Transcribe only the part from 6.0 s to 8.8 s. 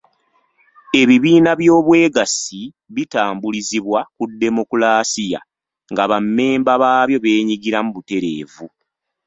bammemba baabyo beenyigira butereevu.